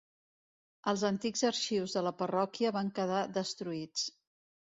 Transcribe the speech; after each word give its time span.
Els 0.91 1.01
antics 1.09 1.43
arxius 1.49 1.93
de 1.97 2.03
la 2.07 2.13
parròquia 2.23 2.73
van 2.79 2.91
quedar 3.01 3.19
destruïts. 3.39 4.09